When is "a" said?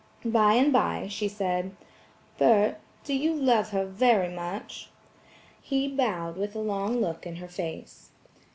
6.55-6.59